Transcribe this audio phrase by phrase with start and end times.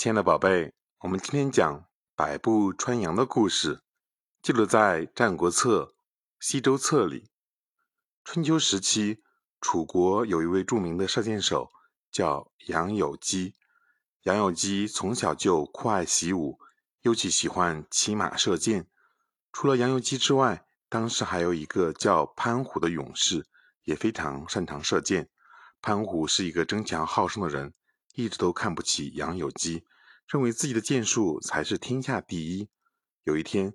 [0.00, 1.84] 亲爱的宝贝，我们今天讲
[2.16, 3.82] 百步穿杨的故事，
[4.40, 5.92] 记录在《战国策·
[6.40, 7.28] 西周策》里。
[8.24, 9.20] 春秋时期，
[9.60, 11.70] 楚国有一位著名的射箭手，
[12.10, 13.56] 叫杨有基。
[14.22, 16.58] 杨有基从小就酷爱习武，
[17.02, 18.86] 尤其喜欢骑马射箭。
[19.52, 23.46] 除了杨有基之外，当时还有一个叫潘虎的勇士，
[23.84, 25.28] 也非常擅长射箭。
[25.82, 27.74] 潘虎是一个争强好胜的人，
[28.14, 29.84] 一直都看不起杨有基，
[30.26, 32.68] 认为自己的箭术才是天下第一。
[33.24, 33.74] 有一天，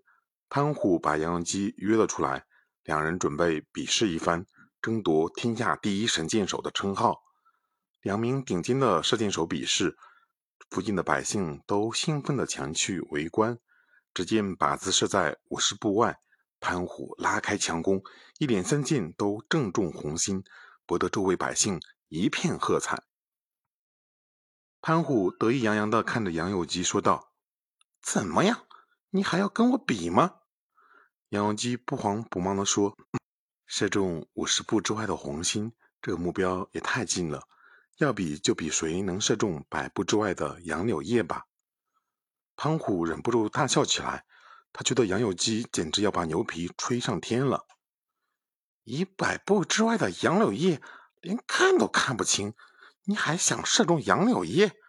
[0.49, 2.45] 潘虎把杨有基约了出来，
[2.83, 4.45] 两人准备比试一番，
[4.81, 7.23] 争夺天下第一神箭手的称号。
[8.01, 9.97] 两名顶尖的射箭手比试，
[10.69, 13.57] 附近的百姓都兴奋地前去围观。
[14.13, 16.19] 只见靶子射在五十步外，
[16.59, 18.01] 潘虎拉开强弓，
[18.37, 20.43] 一连三箭都正中红心，
[20.85, 21.79] 博得周围百姓。
[22.07, 23.03] 一片喝彩。
[24.87, 27.31] 潘虎得意洋洋地看着杨有基说道
[28.05, 28.67] ：“怎么样，
[29.09, 30.41] 你还要跟我比吗？”
[31.29, 32.95] 杨有基不慌不忙地说
[33.65, 37.47] ：“射中五十步之外的红心，这个目标也太近了。
[37.97, 41.45] 要比就比谁能射中百步之外的杨柳叶吧。”
[42.55, 44.23] 潘虎忍不住大笑起来，
[44.71, 47.65] 他觉得杨有基简直要把牛皮吹上天了。
[48.83, 50.79] 一百步之外的杨柳叶。
[51.21, 52.53] 连看都看不清，
[53.05, 54.79] 你还想射中杨柳叶？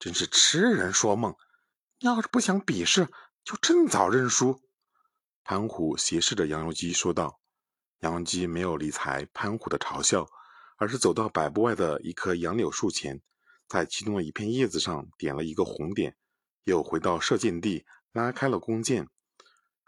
[0.00, 1.36] 真是痴人说梦！
[1.98, 3.06] 要是不想比试，
[3.44, 4.58] 就趁早认输。
[5.44, 7.38] 潘虎斜视着杨由基说道。
[7.98, 10.26] 杨由基没有理睬潘虎的嘲笑，
[10.78, 13.20] 而是走到百步外的一棵杨柳树前，
[13.68, 16.16] 在其中的一片叶子上点了一个红点，
[16.64, 19.06] 又回到射箭地，拉开了弓箭。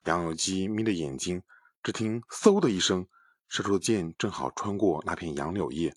[0.04, 1.42] 杨由基眯着眼睛，
[1.82, 3.08] 只听“嗖”的一声。
[3.48, 5.96] 射出的箭正好穿过那片杨柳叶，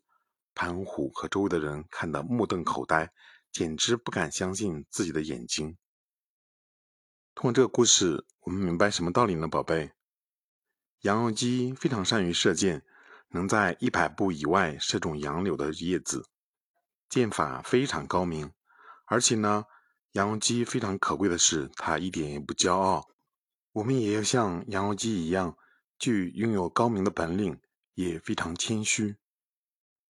[0.53, 3.11] 潘虎和周围的人看得目瞪口呆，
[3.55, 5.77] 简直不敢相信自己的眼睛。
[7.33, 9.93] 通过这个故事，我们明白什么道理呢，宝贝？
[11.03, 12.85] 杨由基非常善于射箭，
[13.29, 16.27] 能在一百步以外射中杨柳的叶子，
[17.07, 18.51] 箭法非常高明。
[19.05, 19.63] 而且呢，
[20.11, 23.07] 杨由基非常可贵的是，他一点也不骄傲。
[23.71, 25.57] 我们也要像杨由基一样。
[25.97, 27.61] 具拥有高明的本领，
[27.93, 29.15] 也非常谦虚。